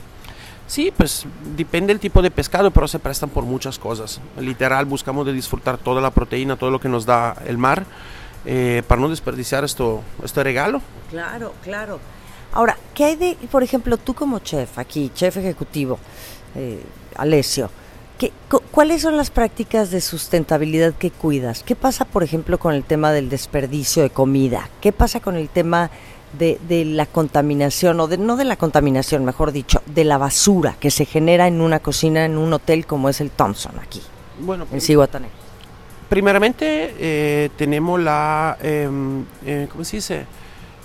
Sí, 0.66 0.92
pues 0.96 1.26
depende 1.56 1.92
del 1.92 1.98
tipo 1.98 2.22
de 2.22 2.30
pescado, 2.30 2.70
pero 2.70 2.86
se 2.86 3.00
prestan 3.00 3.28
por 3.28 3.44
muchas 3.44 3.76
cosas. 3.76 4.20
Literal, 4.38 4.84
buscamos 4.84 5.26
de 5.26 5.32
disfrutar 5.32 5.78
toda 5.78 6.00
la 6.00 6.12
proteína, 6.12 6.56
todo 6.56 6.70
lo 6.70 6.78
que 6.78 6.88
nos 6.88 7.04
da 7.04 7.36
el 7.44 7.58
mar, 7.58 7.84
eh, 8.44 8.84
para 8.86 9.00
no 9.00 9.08
desperdiciar 9.08 9.64
esto, 9.64 10.02
este 10.22 10.44
regalo. 10.44 10.80
Claro, 11.10 11.54
claro. 11.64 11.98
Ahora, 12.52 12.76
¿qué 12.94 13.04
hay 13.04 13.16
de, 13.16 13.36
por 13.50 13.64
ejemplo, 13.64 13.96
tú 13.96 14.14
como 14.14 14.38
chef 14.38 14.78
aquí, 14.78 15.10
chef 15.12 15.36
ejecutivo, 15.38 15.98
eh, 16.54 16.80
Alessio, 17.16 17.68
¿qué, 18.16 18.32
¿cuáles 18.70 19.02
son 19.02 19.16
las 19.16 19.30
prácticas 19.30 19.90
de 19.90 20.00
sustentabilidad 20.00 20.94
que 20.94 21.10
cuidas? 21.10 21.62
¿Qué 21.62 21.76
pasa, 21.76 22.04
por 22.04 22.22
ejemplo, 22.22 22.58
con 22.58 22.74
el 22.74 22.84
tema 22.84 23.12
del 23.12 23.28
desperdicio 23.28 24.02
de 24.02 24.10
comida? 24.10 24.68
¿Qué 24.80 24.92
pasa 24.92 25.20
con 25.20 25.36
el 25.36 25.48
tema 25.48 25.90
de, 26.38 26.84
la 26.84 27.06
contaminación, 27.06 28.00
o 28.00 28.06
de, 28.06 28.18
no 28.18 28.36
de 28.36 28.44
la 28.44 28.56
contaminación, 28.56 29.24
mejor 29.24 29.52
dicho, 29.52 29.82
de 29.86 30.04
la 30.04 30.18
basura 30.18 30.76
que 30.78 30.90
se 30.90 31.04
genera 31.04 31.48
en 31.48 31.60
una 31.60 31.80
cocina, 31.80 32.24
en 32.24 32.38
un 32.38 32.52
hotel 32.52 32.86
como 32.86 33.08
es 33.08 33.20
el 33.20 33.30
Thompson 33.30 33.72
aquí, 33.82 34.02
bueno, 34.40 34.66
en 34.72 34.80
Cihuatané? 34.80 35.28
Primeramente 36.08 36.94
eh, 36.98 37.50
tenemos 37.56 38.00
la, 38.00 38.58
em, 38.60 39.24
eh, 39.44 39.68
¿cómo 39.70 39.84
se 39.84 39.96
dice? 39.98 40.26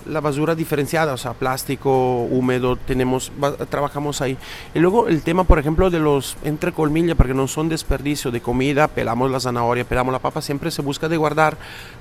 La 0.06 0.22
basura 0.22 0.56
diferenciada, 0.56 1.14
o 1.14 1.18
sea, 1.18 1.34
plástico, 1.34 2.24
húmedo, 2.24 2.76
tenemos, 2.76 3.32
trabajamos 3.70 4.22
ahí. 4.22 4.38
Y 4.74 4.80
luego 4.80 5.08
el 5.08 5.22
tema, 5.24 5.44
por 5.44 5.60
ejemplo, 5.60 5.90
de 5.90 6.00
los 6.00 6.38
entre 6.44 6.72
colmillas, 6.72 7.16
porque 7.16 7.34
no 7.34 7.48
son 7.48 7.70
desperdicio 7.70 8.32
de 8.32 8.42
comida, 8.42 8.88
pelamos 8.88 9.32
la 9.32 9.40
zanahoria, 9.40 9.84
pelamos 9.84 10.12
la 10.12 10.20
papa, 10.20 10.42
siempre 10.42 10.72
se 10.72 10.82
busca 10.82 11.10
de 11.10 11.18
guardar 11.18 11.58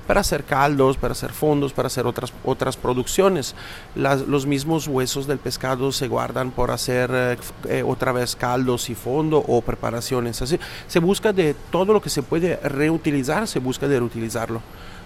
para 0.07 0.21
hacer 0.21 0.43
caldos, 0.43 0.97
para 0.97 1.13
hacer 1.13 1.31
fondos, 1.31 1.73
para 1.73 1.87
hacer 1.87 2.05
otras, 2.05 2.31
otras 2.43 2.77
producciones. 2.77 3.55
los 3.95 4.45
mismos 4.45 4.87
huesos 4.87 5.27
del 5.27 5.39
pescado 5.39 5.91
se 5.91 6.07
guardan 6.07 6.51
por 6.51 6.71
hacer 6.71 7.09
eh, 7.13 7.37
eh, 7.67 7.83
otra 7.85 8.11
vez 8.11 8.35
caldos 8.35 8.89
y 8.89 8.95
fondo 8.95 9.43
o 9.47 9.61
preparaciones. 9.61 10.41
Así, 10.41 10.59
se 10.87 10.99
busca 10.99 11.33
de 11.33 11.55
todo 11.71 11.93
lo 11.93 12.01
que 12.01 12.09
se 12.09 12.21
puede 12.21 12.57
reutilizar, 12.57 13.47
se 13.47 13.59
busca 13.59 13.87
de 13.87 13.99
reutilizarlo, 13.99 14.61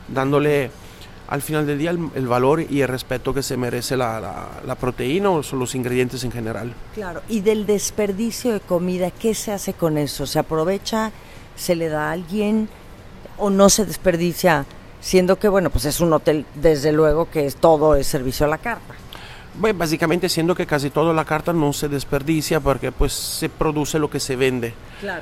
dándole 0.07 0.71
al 1.29 1.43
final 1.43 1.67
del 1.67 1.77
día 1.77 1.91
el, 1.91 2.27
valor 2.27 2.65
y 2.67 2.81
el 2.81 2.87
respeto 2.87 3.33
que 3.35 3.43
se 3.43 3.55
merece 3.55 3.95
la, 3.95 4.49
la, 4.65 4.75
proteína 4.75 5.29
o 5.29 5.41
los 5.53 5.75
ingredientes 5.75 6.23
en 6.23 6.31
general. 6.31 6.73
Claro, 6.95 7.21
y 7.29 7.41
del 7.41 7.67
desperdicio 7.67 8.51
de 8.51 8.59
comida, 8.59 9.11
¿qué 9.11 9.35
se 9.35 9.51
hace 9.51 9.73
con 9.73 9.99
eso? 9.99 10.25
¿Se 10.25 10.39
aprovecha? 10.39 11.11
¿Se 11.55 11.75
le 11.75 11.87
da 11.87 12.09
a 12.09 12.11
alguien? 12.13 12.67
¿O 13.37 13.51
no 13.51 13.69
se 13.69 13.85
desperdicia? 13.85 14.65
Siendo 15.01 15.37
que, 15.37 15.47
bueno, 15.47 15.69
pues 15.69 15.85
es 15.85 15.99
un 15.99 16.11
hotel, 16.13 16.47
desde 16.55 16.91
luego 16.91 17.29
que 17.29 17.45
es 17.45 17.55
todo 17.55 17.95
es 17.95 18.07
servicio 18.07 18.47
a 18.47 18.49
la 18.49 18.57
carta. 18.57 18.95
Bueno, 19.59 19.77
básicamente 19.77 20.29
siendo 20.29 20.55
que 20.55 20.65
casi 20.65 20.89
toda 20.89 21.13
la 21.13 21.25
carta 21.25 21.51
no 21.51 21.73
se 21.73 21.89
desperdicia 21.89 22.61
porque 22.61 22.93
pues 22.93 23.11
se 23.11 23.49
produce 23.49 23.99
lo 23.99 24.09
que 24.09 24.21
se 24.21 24.37
vende. 24.37 24.73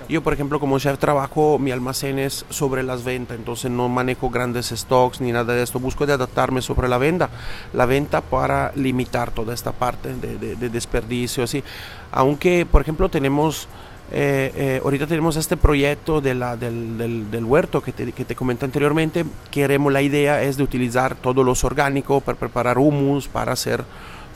Yo, 0.07 0.21
por 0.21 0.31
ejemplo, 0.31 0.59
como 0.59 0.77
chef 0.77 0.99
trabajo, 0.99 1.57
mi 1.57 1.71
almacén 1.71 2.19
es 2.19 2.45
sobre 2.51 2.83
las 2.83 3.03
ventas, 3.03 3.35
entonces 3.35 3.71
no 3.71 3.89
manejo 3.89 4.29
grandes 4.29 4.67
stocks 4.67 5.21
ni 5.21 5.31
nada 5.31 5.55
de 5.55 5.63
esto. 5.63 5.79
Busco 5.79 6.05
de 6.05 6.13
adaptarme 6.13 6.61
sobre 6.61 6.87
la 6.87 6.99
venta, 6.99 7.31
la 7.73 7.87
venta 7.87 8.21
para 8.21 8.71
limitar 8.75 9.31
toda 9.31 9.55
esta 9.55 9.71
parte 9.71 10.13
de, 10.13 10.69
desperdicio, 10.69 11.43
así. 11.43 11.63
Aunque, 12.11 12.67
por 12.71 12.81
ejemplo, 12.81 13.09
tenemos... 13.09 13.67
Eh, 14.09 14.53
eh, 14.55 14.81
ahorita 14.81 15.05
tenemos 15.05 15.35
este 15.35 15.57
proyecto 15.57 16.21
de 16.21 16.33
la, 16.33 16.55
del, 16.55 17.29
del, 17.29 17.43
huerto 17.43 17.81
que 17.81 17.91
te, 17.91 18.13
que 18.13 18.23
te, 18.23 18.35
comenté 18.35 18.63
anteriormente. 18.63 19.25
Queremos, 19.51 19.91
la 19.91 20.01
idea 20.01 20.43
es 20.43 20.55
de 20.55 20.63
utilizar 20.63 21.15
todos 21.15 21.45
los 21.45 21.65
orgánicos 21.65 22.23
para 22.23 22.37
preparar 22.37 22.77
humus, 22.77 23.27
para 23.27 23.51
hacer 23.51 23.83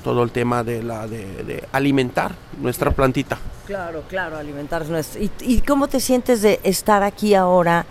todo 0.02 0.24
el 0.24 0.32
tema 0.32 0.64
de, 0.64 0.84
la, 0.84 1.08
de, 1.08 1.64
alimentar 1.72 2.34
nuestra 2.60 2.92
plantita. 2.92 3.38
Claro, 3.66 4.04
claro, 4.08 4.38
alimentar 4.38 4.86
nuestra. 4.88 5.22
¿Y, 5.22 5.32
¿Y, 5.42 5.62
cómo 5.62 5.88
te 5.88 6.00
sientes 6.00 6.42
de 6.42 6.60
estar 6.64 7.04
aquí 7.04 7.36
ahora 7.36 7.86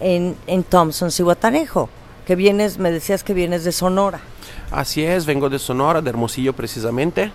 en, 0.00 0.36
en 0.46 0.64
Thompson, 0.64 1.10
Cihuatanejo? 1.10 1.88
Que 2.26 2.36
vienes, 2.36 2.78
me 2.78 2.90
decías 2.90 3.24
que 3.24 3.34
vienes 3.34 3.64
de 3.64 3.72
Sonora. 3.72 4.20
Así 4.70 5.02
es, 5.04 5.26
vengo 5.26 5.48
de 5.48 5.58
Sonora, 5.58 6.00
de 6.00 6.10
Hermosillo 6.10 6.52
precisamente. 6.52 7.32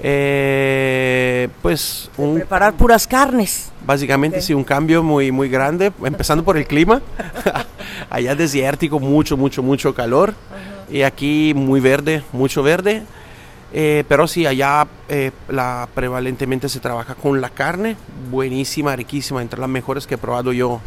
Eh, 0.00 1.48
pues 1.60 2.10
un, 2.16 2.36
preparar 2.36 2.74
puras 2.74 3.06
carnes. 3.06 3.70
Básicamente 3.84 4.40
sí, 4.40 4.54
un 4.54 4.64
cambio 4.64 5.02
muy 5.02 5.30
muy 5.30 5.48
grande, 5.48 5.92
empezando 6.04 6.44
por 6.44 6.56
el 6.56 6.66
clima. 6.66 7.02
Allá 8.10 8.34
desértico, 8.34 8.98
mucho 8.98 9.36
mucho 9.36 9.62
mucho 9.62 9.94
calor 9.94 10.34
y 10.90 11.02
aquí 11.02 11.52
muy 11.54 11.80
verde, 11.80 12.22
mucho 12.32 12.62
verde. 12.62 13.02
Eh, 13.74 14.04
pero 14.06 14.28
sí, 14.28 14.46
allá 14.46 14.86
eh, 15.08 15.30
la, 15.48 15.88
prevalentemente 15.94 16.68
se 16.68 16.80
trabaja 16.80 17.14
con 17.14 17.40
la 17.40 17.50
carne, 17.50 17.96
buenísima, 18.30 18.94
riquísima, 18.94 19.40
entre 19.40 19.60
las 19.60 19.68
mejores 19.68 20.06
que 20.06 20.16
he 20.16 20.18
probado 20.18 20.52
yo 20.52 20.80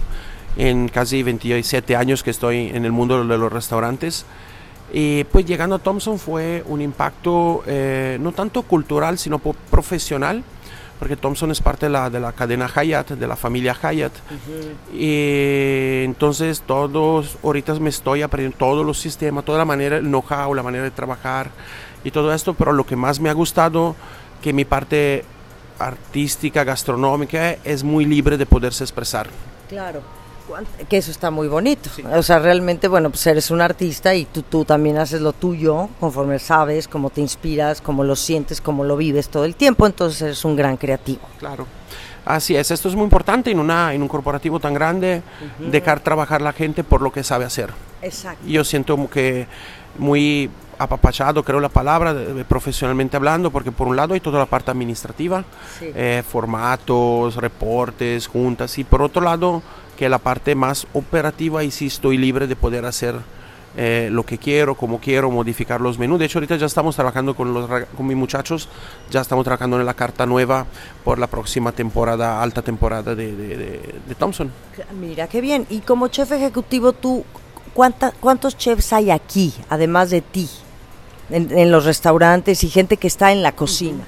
en 0.55 0.87
casi 0.87 1.23
27 1.23 1.95
años 1.95 2.23
que 2.23 2.29
estoy 2.29 2.69
en 2.69 2.85
el 2.85 2.91
mundo 2.91 3.25
de 3.25 3.37
los 3.37 3.51
restaurantes. 3.51 4.25
Y 4.93 5.23
pues 5.25 5.45
llegando 5.45 5.75
a 5.75 5.79
Thompson 5.79 6.19
fue 6.19 6.63
un 6.67 6.79
impacto 6.79 7.63
eh, 7.65 8.17
no 8.21 8.31
tanto 8.33 8.61
cultural, 8.61 9.17
sino 9.17 9.39
profesional, 9.39 10.43
porque 10.99 11.17
Thompson 11.17 11.51
es 11.51 11.59
parte 11.59 11.87
de 11.87 11.91
la, 11.91 12.09
de 12.09 12.19
la 12.19 12.31
cadena 12.33 12.67
Hyatt, 12.69 13.11
de 13.11 13.27
la 13.27 13.35
familia 13.35 13.73
Hyatt. 13.73 14.13
Y 14.93 16.03
entonces 16.05 16.61
todos, 16.61 17.37
ahorita 17.43 17.73
me 17.79 17.89
estoy 17.89 18.21
aprendiendo 18.21 18.57
todos 18.57 18.85
los 18.85 18.99
sistemas, 18.99 19.43
toda 19.43 19.57
la 19.57 19.65
manera, 19.65 19.97
el 19.97 20.05
know-how, 20.05 20.53
la 20.53 20.63
manera 20.63 20.83
de 20.83 20.91
trabajar 20.91 21.49
y 22.05 22.11
todo 22.11 22.33
esto, 22.33 22.53
pero 22.53 22.71
lo 22.71 22.85
que 22.85 22.95
más 22.95 23.19
me 23.19 23.29
ha 23.29 23.33
gustado, 23.33 23.95
que 24.41 24.53
mi 24.53 24.63
parte 24.63 25.25
artística, 25.79 26.63
gastronómica, 26.63 27.57
es 27.65 27.83
muy 27.83 28.05
libre 28.05 28.37
de 28.37 28.45
poderse 28.45 28.83
expresar. 28.83 29.27
Claro, 29.67 30.01
que 30.87 30.97
eso 30.97 31.09
está 31.09 31.31
muy 31.31 31.47
bonito. 31.47 31.89
O 32.13 32.21
sea, 32.21 32.39
realmente, 32.39 32.87
bueno, 32.87 33.09
pues 33.09 33.25
eres 33.25 33.49
un 33.49 33.59
artista 33.59 34.13
y 34.13 34.25
tú, 34.25 34.43
tú 34.43 34.63
también 34.63 34.99
haces 34.99 35.19
lo 35.19 35.33
tuyo 35.33 35.89
conforme 35.99 36.37
sabes, 36.37 36.87
cómo 36.87 37.09
te 37.09 37.21
inspiras, 37.21 37.81
cómo 37.81 38.03
lo 38.03 38.15
sientes, 38.15 38.61
cómo 38.61 38.83
lo 38.83 38.95
vives 38.95 39.27
todo 39.29 39.43
el 39.43 39.55
tiempo, 39.55 39.87
entonces 39.87 40.21
eres 40.21 40.45
un 40.45 40.55
gran 40.55 40.77
creativo. 40.77 41.21
Claro. 41.39 41.65
Así 42.23 42.55
es, 42.55 42.71
esto 42.71 42.89
es 42.89 42.95
muy 42.95 43.03
importante 43.03 43.51
en, 43.51 43.59
una, 43.59 43.93
en 43.93 44.01
un 44.01 44.07
corporativo 44.07 44.59
tan 44.59 44.73
grande, 44.73 45.21
dejar 45.59 45.99
trabajar 45.99 46.41
la 46.41 46.53
gente 46.53 46.83
por 46.83 47.01
lo 47.01 47.11
que 47.11 47.23
sabe 47.23 47.45
hacer. 47.45 47.69
Exacto. 48.01 48.43
Yo 48.47 48.63
siento 48.63 49.09
que 49.09 49.47
muy 49.99 50.49
apapachado, 50.77 51.43
creo 51.43 51.59
la 51.59 51.69
palabra, 51.69 52.15
profesionalmente 52.47 53.17
hablando, 53.17 53.51
porque 53.51 53.71
por 53.71 53.87
un 53.87 53.95
lado 53.95 54.13
hay 54.13 54.19
toda 54.19 54.39
la 54.39 54.45
parte 54.45 54.71
administrativa, 54.71 55.43
eh, 55.81 56.23
formatos, 56.27 57.35
reportes, 57.35 58.27
juntas, 58.27 58.77
y 58.77 58.83
por 58.83 59.01
otro 59.01 59.21
lado 59.21 59.61
que 59.97 60.09
la 60.09 60.19
parte 60.19 60.55
más 60.55 60.87
operativa 60.93 61.63
y 61.63 61.71
sí 61.71 61.87
estoy 61.87 62.17
libre 62.17 62.47
de 62.47 62.55
poder 62.55 62.85
hacer 62.85 63.15
eh, 63.77 64.09
lo 64.11 64.25
que 64.25 64.37
quiero, 64.37 64.75
como 64.75 64.99
quiero, 64.99 65.29
modificar 65.31 65.81
los 65.81 65.99
menús. 65.99 66.19
De 66.19 66.25
hecho, 66.25 66.39
ahorita 66.39 66.55
ya 66.55 66.65
estamos 66.65 66.95
trabajando 66.95 67.35
con, 67.35 67.53
los, 67.53 67.69
con 67.69 68.07
mis 68.07 68.15
muchachos, 68.15 68.69
ya 69.09 69.21
estamos 69.21 69.43
trabajando 69.43 69.79
en 69.79 69.85
la 69.85 69.93
carta 69.93 70.25
nueva 70.25 70.65
por 71.03 71.19
la 71.19 71.27
próxima 71.27 71.71
temporada, 71.73 72.41
alta 72.41 72.61
temporada 72.61 73.15
de, 73.15 73.35
de 73.35 74.15
Thompson. 74.17 74.51
Mira, 74.99 75.27
qué 75.27 75.41
bien. 75.41 75.65
Y 75.69 75.79
como 75.79 76.07
chef 76.07 76.31
ejecutivo, 76.31 76.93
tú, 76.93 77.25
¿cuántos 77.73 78.57
chefs 78.57 78.93
hay 78.93 79.11
aquí, 79.11 79.53
además 79.69 80.09
de 80.09 80.21
ti? 80.21 80.49
En, 81.29 81.71
los 81.71 81.85
restaurantes 81.85 82.63
y 82.63 82.69
gente 82.69 82.97
que 82.97 83.07
está 83.07 83.31
en 83.31 83.41
la 83.41 83.51
cocina. 83.53 84.03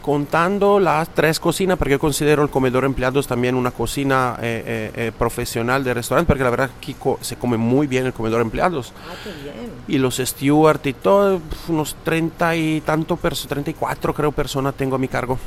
Contando 0.00 0.80
las 0.80 1.08
tres 1.10 1.38
cocinas, 1.38 1.78
porque 1.78 1.92
yo 1.92 1.98
considero 2.00 2.42
el 2.42 2.50
comedor 2.50 2.84
empleados 2.84 3.28
también 3.28 3.54
una 3.54 3.70
cocina 3.70 4.36
eh, 4.42 4.62
eh, 4.66 4.90
eh, 4.96 5.12
profesional 5.16 5.84
de 5.84 5.94
restaurante, 5.94 6.26
porque 6.26 6.42
la 6.42 6.50
verdad 6.50 6.70
aquí 6.76 6.96
se 7.20 7.36
come 7.36 7.56
muy 7.56 7.86
bien 7.86 8.06
el 8.06 8.12
comedor 8.12 8.40
empleados. 8.40 8.92
Ah, 8.96 9.14
qué 9.22 9.30
bien. 9.30 9.70
Y 9.86 9.98
los 9.98 10.16
stewards 10.16 10.86
y 10.86 10.92
todo, 10.94 11.40
unos 11.68 11.94
treinta 12.02 12.56
y 12.56 12.80
tanto, 12.80 13.16
treinta 13.48 13.70
y 13.70 13.74
cuatro 13.74 14.12
creo 14.12 14.32
personas 14.32 14.74
tengo 14.74 14.96
a 14.96 14.98
mi 14.98 15.06
cargo. 15.06 15.38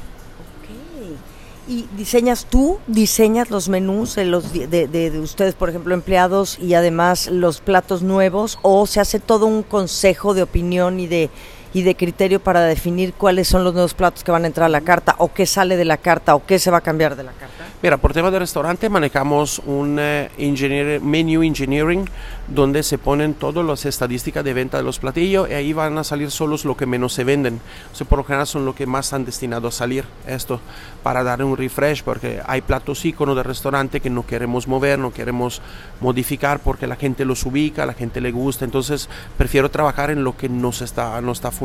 ¿Y 1.67 1.87
diseñas 1.97 2.45
tú, 2.47 2.77
diseñas 2.85 3.49
los 3.49 3.69
menús 3.69 4.15
de, 4.15 4.25
los, 4.25 4.53
de, 4.53 4.67
de, 4.67 5.19
ustedes, 5.19 5.55
por 5.55 5.69
ejemplo, 5.69 5.95
empleados 5.95 6.59
y 6.59 6.75
además 6.75 7.27
los 7.27 7.59
platos 7.59 8.03
nuevos 8.03 8.59
o 8.61 8.85
se 8.85 8.99
hace 8.99 9.19
todo 9.19 9.47
un 9.47 9.63
consejo 9.63 10.35
de 10.35 10.43
opinión 10.43 10.99
y 10.99 11.07
de, 11.07 11.31
y 11.75 11.83
de 11.83 11.95
criterio 11.95 12.39
para 12.39 12.61
definir 12.61 13.13
cuáles 13.13 13.49
son 13.49 13.65
los 13.65 13.73
nuevos 13.73 13.93
platos 13.93 14.23
que 14.23 14.31
van 14.31 14.45
a 14.45 14.47
entrar 14.47 14.67
a 14.67 14.69
la 14.69 14.79
carta 14.79 15.13
o 15.17 15.33
qué 15.33 15.45
sale 15.45 15.75
de 15.75 15.83
la 15.83 15.97
carta 15.97 16.33
o 16.33 16.45
qué 16.45 16.57
se 16.57 16.71
va 16.71 16.77
a 16.77 16.81
cambiar 16.81 17.17
de 17.17 17.23
la 17.23 17.33
carta? 17.33 17.65
Mira, 17.83 17.97
por 17.97 18.13
tema 18.13 18.31
de 18.31 18.39
restaurante 18.39 18.87
manejamos 18.87 19.59
un 19.59 19.97
eh, 19.99 20.99
menu 21.03 21.43
engineering 21.43 22.09
donde 22.47 22.81
se 22.81 22.97
ponen 22.97 23.33
todas 23.33 23.65
las 23.65 23.85
estadísticas 23.85 24.45
de 24.45 24.53
venta 24.53 24.77
de 24.77 24.83
los 24.83 24.99
platillos 24.99 25.49
y 25.49 25.53
ahí 25.53 25.73
van 25.73 25.97
a 25.97 26.05
salir 26.05 26.31
solos 26.31 26.63
lo 26.63 26.77
que 26.77 26.85
menos 26.85 27.11
se 27.11 27.25
venden. 27.25 27.59
O 27.99 28.05
por 28.05 28.19
lo 28.19 28.23
general 28.23 28.47
son 28.47 28.63
lo 28.63 28.73
que 28.73 28.85
más 28.85 29.07
están 29.07 29.25
destinados 29.25 29.75
a 29.75 29.77
salir 29.79 30.05
esto 30.27 30.61
para 31.03 31.23
dar 31.23 31.43
un 31.43 31.57
refresh 31.57 32.03
porque 32.03 32.41
hay 32.47 32.61
platos 32.61 33.03
íconos 33.03 33.35
de 33.35 33.43
restaurante 33.43 33.99
que 33.99 34.09
no 34.09 34.25
queremos 34.25 34.65
mover, 34.69 34.97
no 34.97 35.11
queremos 35.11 35.61
modificar 35.99 36.59
porque 36.59 36.87
la 36.87 36.95
gente 36.95 37.25
los 37.25 37.45
ubica, 37.45 37.85
la 37.85 37.93
gente 37.93 38.21
le 38.21 38.31
gusta. 38.31 38.63
Entonces 38.63 39.09
prefiero 39.37 39.69
trabajar 39.69 40.09
en 40.09 40.23
lo 40.23 40.37
que 40.37 40.47
no, 40.47 40.69
está, 40.69 41.19
no 41.19 41.33
está 41.33 41.51
funcionando. 41.51 41.64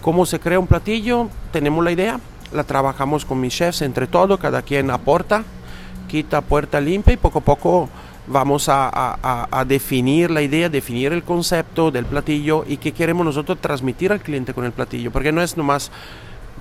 ¿Cómo 0.00 0.26
se 0.26 0.40
crea 0.40 0.58
un 0.58 0.66
platillo? 0.66 1.28
Tenemos 1.52 1.84
la 1.84 1.92
idea, 1.92 2.18
la 2.52 2.64
trabajamos 2.64 3.24
con 3.24 3.40
mis 3.40 3.54
chefs 3.54 3.82
entre 3.82 4.06
todo, 4.06 4.38
cada 4.38 4.62
quien 4.62 4.90
aporta, 4.90 5.44
quita 6.08 6.40
puerta 6.40 6.80
limpia 6.80 7.14
y 7.14 7.16
poco 7.16 7.38
a 7.38 7.42
poco 7.42 7.88
vamos 8.26 8.68
a, 8.68 9.64
definir 9.66 10.30
la 10.30 10.42
idea, 10.42 10.68
definir 10.68 11.12
el 11.12 11.22
concepto 11.22 11.90
del 11.90 12.06
platillo 12.06 12.64
y 12.66 12.76
qué 12.76 12.92
queremos 12.92 13.24
nosotros 13.24 13.58
transmitir 13.60 14.12
al 14.12 14.20
cliente 14.20 14.54
con 14.54 14.64
el 14.64 14.72
platillo, 14.72 15.10
porque 15.10 15.32
no 15.32 15.42
es 15.42 15.56
nomás 15.56 15.90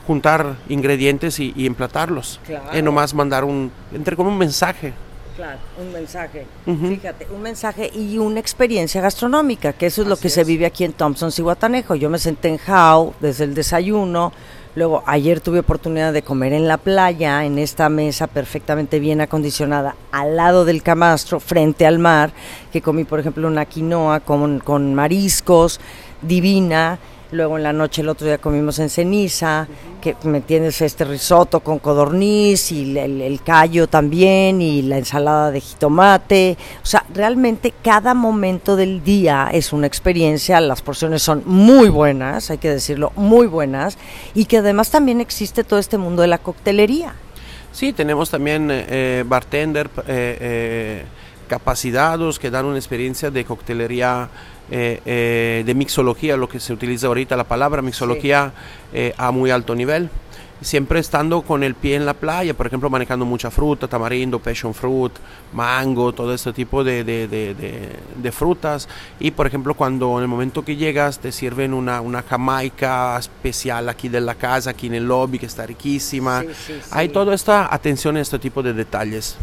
juntar 0.07 0.55
ingredientes 0.69 1.39
y, 1.39 1.53
emplatarlos, 1.65 2.39
es 2.73 2.83
nomás 2.83 3.13
mandar 3.13 3.43
un, 3.43 3.71
entre 3.93 4.15
como 4.15 4.29
un 4.29 4.37
mensaje. 4.37 4.93
Claro, 5.35 5.59
un 5.79 5.93
mensaje. 5.93 6.45
Fíjate, 6.65 7.27
un 7.33 7.41
mensaje 7.41 7.89
y 7.93 8.17
una 8.17 8.39
experiencia 8.39 9.01
gastronómica, 9.01 9.73
que 9.73 9.85
eso 9.85 10.01
es 10.01 10.07
lo 10.07 10.17
que 10.17 10.29
se 10.29 10.43
vive 10.43 10.65
aquí 10.65 10.83
en 10.83 10.93
Thompson, 10.93 11.31
Cihuatanejo. 11.31 11.95
Yo 11.95 12.09
me 12.09 12.19
senté 12.19 12.49
en 12.49 12.59
How 12.67 13.13
desde 13.21 13.45
el 13.45 13.53
desayuno, 13.53 14.33
Luego, 14.73 15.03
ayer 15.05 15.41
tuve 15.41 15.59
oportunidad 15.59 16.13
de 16.13 16.21
comer 16.21 16.53
en 16.53 16.65
la 16.65 16.77
playa, 16.77 17.43
en 17.43 17.57
esta 17.57 17.89
mesa 17.89 18.27
perfectamente 18.27 18.99
bien 18.99 19.19
acondicionada, 19.19 19.97
al 20.13 20.37
lado 20.37 20.63
del 20.63 20.81
camastro, 20.81 21.41
frente 21.41 21.85
al 21.85 21.99
mar, 21.99 22.31
que 22.71 22.81
comí, 22.81 23.03
por 23.03 23.19
ejemplo, 23.19 23.49
una 23.49 23.65
quinoa 23.65 24.21
con, 24.21 24.59
con 24.59 24.95
mariscos, 24.95 25.81
divina, 26.21 26.99
Luego 27.31 27.55
en 27.55 27.63
la 27.63 27.71
noche 27.71 28.01
el 28.01 28.09
otro 28.09 28.27
día 28.27 28.39
comimos 28.39 28.77
en 28.79 28.89
ceniza, 28.89 29.65
que 30.01 30.17
me 30.25 30.41
tienes 30.41 30.81
este 30.81 31.05
risotto 31.05 31.61
con 31.61 31.79
codorniz 31.79 32.73
y 32.73 32.97
el, 32.97 33.39
callo 33.41 33.87
también 33.87 34.61
y 34.61 34.81
la 34.81 34.97
ensalada 34.97 35.49
de 35.49 35.61
jitomate. 35.61 36.57
O 36.83 36.85
sea, 36.85 37.05
realmente 37.13 37.73
cada 37.81 38.13
momento 38.13 38.75
del 38.75 39.01
día 39.01 39.49
es 39.53 39.71
una 39.71 39.87
experiencia, 39.87 40.59
las 40.59 40.81
porciones 40.81 41.21
son 41.21 41.43
muy 41.45 41.87
buenas, 41.87 42.51
hay 42.51 42.57
que 42.57 42.69
decirlo, 42.69 43.13
muy 43.15 43.47
buenas, 43.47 43.97
y 44.33 44.43
que 44.43 44.57
además 44.57 44.91
también 44.91 45.21
existe 45.21 45.63
todo 45.63 45.79
este 45.79 45.97
mundo 45.97 46.23
de 46.23 46.27
la 46.27 46.37
coctelería. 46.37 47.13
Sí, 47.71 47.93
tenemos 47.93 48.29
también 48.29 48.69
eh, 48.69 48.85
eh 48.89 49.23
bartender 49.25 49.89
eh, 50.05 51.05
capacitados 51.47 52.39
que 52.39 52.49
dan 52.49 52.65
una 52.65 52.77
experiencia 52.77 53.31
de 53.31 53.45
coctelería 53.45 54.29
eh, 54.73 55.01
eh, 55.05 55.63
de 55.65 55.75
mixología, 55.75 56.37
lo 56.37 56.47
que 56.47 56.61
se 56.61 56.71
utiliza 56.71 57.07
ahorita 57.07 57.35
la 57.35 57.43
palabra 57.43 57.81
mixología 57.81 58.53
eh, 58.93 59.13
a 59.17 59.31
muy 59.31 59.51
alto 59.51 59.75
nivel. 59.75 60.09
Siempre 60.61 61.01
estando 61.01 61.41
con 61.41 61.63
el 61.63 61.75
pie 61.75 61.95
en 61.95 62.05
la 62.05 62.13
playa, 62.13 62.53
por 62.53 62.67
ejemplo, 62.67 62.89
manejando 62.89 63.25
mucha 63.25 63.51
fruta, 63.51 63.89
tamarindo, 63.89 64.39
passion 64.39 64.73
fruit, 64.73 65.11
mango, 65.51 66.13
todo 66.13 66.33
este 66.33 66.53
tipo 66.53 66.85
de, 66.85 67.03
de, 67.03 68.31
frutas. 68.31 68.87
Y 69.19 69.31
por 69.31 69.45
ejemplo, 69.45 69.73
cuando 69.73 70.17
en 70.19 70.21
el 70.21 70.27
momento 70.29 70.63
que 70.63 70.77
llegas 70.77 71.19
te 71.19 71.33
sirven 71.33 71.73
una, 71.73 71.99
una 71.99 72.21
jamaica 72.21 73.17
especial 73.17 73.89
aquí 73.89 74.07
de 74.07 74.21
la 74.21 74.35
casa, 74.35 74.69
aquí 74.69 74.87
en 74.87 74.93
el 74.93 75.05
lobby, 75.05 75.39
que 75.39 75.47
está 75.47 75.65
riquísima. 75.65 76.43
Hay 76.91 77.09
toda 77.09 77.33
esta 77.33 77.73
atención 77.73 78.15
a 78.15 78.21
este 78.21 78.39
tipo 78.39 78.63
de 78.63 78.73
detalles. 78.73 79.35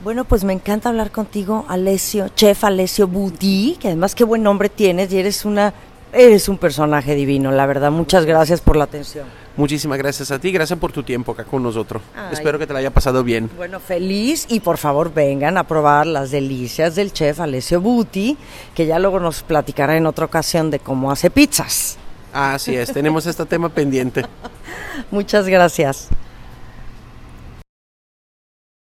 Bueno, 0.00 0.24
pues 0.24 0.44
me 0.44 0.52
encanta 0.52 0.90
hablar 0.90 1.10
contigo, 1.10 1.64
Alessio, 1.68 2.28
chef 2.28 2.64
Alessio 2.64 3.08
Budi, 3.08 3.76
que 3.80 3.88
además 3.88 4.14
qué 4.14 4.24
buen 4.24 4.42
nombre 4.42 4.68
tienes 4.68 5.12
y 5.12 5.18
eres 5.18 5.44
una 5.44 5.72
eres 6.12 6.48
un 6.48 6.58
personaje 6.58 7.14
divino, 7.14 7.50
la 7.50 7.66
verdad. 7.66 7.90
Muchas 7.90 8.24
gracias 8.24 8.60
por 8.60 8.76
la 8.76 8.84
atención. 8.84 9.26
Muchísimas 9.56 9.98
gracias 9.98 10.30
a 10.30 10.38
ti, 10.38 10.52
gracias 10.52 10.78
por 10.78 10.92
tu 10.92 11.02
tiempo 11.02 11.32
acá 11.32 11.44
con 11.44 11.62
nosotros. 11.62 12.02
Espero 12.30 12.58
que 12.58 12.66
te 12.66 12.72
la 12.72 12.80
haya 12.80 12.90
pasado 12.90 13.24
bien. 13.24 13.50
Bueno, 13.56 13.80
feliz 13.80 14.46
y 14.48 14.60
por 14.60 14.76
favor 14.76 15.12
vengan 15.12 15.56
a 15.56 15.64
probar 15.64 16.06
las 16.06 16.30
delicias 16.30 16.94
del 16.94 17.12
chef 17.12 17.40
Alessio 17.40 17.80
Buti, 17.80 18.36
que 18.74 18.86
ya 18.86 18.98
luego 18.98 19.18
nos 19.18 19.42
platicará 19.42 19.96
en 19.96 20.06
otra 20.06 20.26
ocasión 20.26 20.70
de 20.70 20.78
cómo 20.78 21.10
hace 21.10 21.30
pizzas. 21.30 21.96
Así 22.32 22.76
es, 22.76 22.92
tenemos 22.92 23.24
este 23.24 23.46
tema 23.46 23.70
pendiente. 23.70 24.24
Muchas 25.10 25.46
gracias. 25.46 26.08